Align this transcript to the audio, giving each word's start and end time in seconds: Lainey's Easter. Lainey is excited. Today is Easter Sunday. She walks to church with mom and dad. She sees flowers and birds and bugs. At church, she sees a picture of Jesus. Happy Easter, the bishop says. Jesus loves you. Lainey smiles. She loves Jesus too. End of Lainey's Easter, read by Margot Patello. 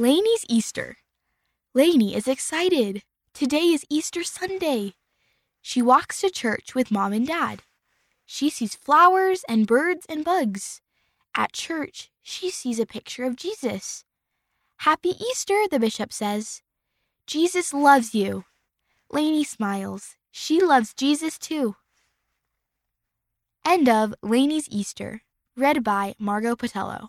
Lainey's 0.00 0.44
Easter. 0.48 0.98
Lainey 1.74 2.14
is 2.14 2.28
excited. 2.28 3.02
Today 3.34 3.72
is 3.74 3.84
Easter 3.90 4.22
Sunday. 4.22 4.94
She 5.60 5.82
walks 5.82 6.20
to 6.20 6.30
church 6.30 6.72
with 6.72 6.92
mom 6.92 7.12
and 7.12 7.26
dad. 7.26 7.62
She 8.24 8.48
sees 8.48 8.76
flowers 8.76 9.44
and 9.48 9.66
birds 9.66 10.06
and 10.08 10.24
bugs. 10.24 10.80
At 11.34 11.52
church, 11.52 12.12
she 12.22 12.48
sees 12.48 12.78
a 12.78 12.86
picture 12.86 13.24
of 13.24 13.34
Jesus. 13.34 14.04
Happy 14.76 15.14
Easter, 15.18 15.64
the 15.68 15.80
bishop 15.80 16.12
says. 16.12 16.62
Jesus 17.26 17.74
loves 17.74 18.14
you. 18.14 18.44
Lainey 19.10 19.42
smiles. 19.42 20.14
She 20.30 20.60
loves 20.60 20.94
Jesus 20.94 21.40
too. 21.40 21.74
End 23.66 23.88
of 23.88 24.14
Lainey's 24.22 24.68
Easter, 24.70 25.22
read 25.56 25.82
by 25.82 26.14
Margot 26.20 26.54
Patello. 26.54 27.08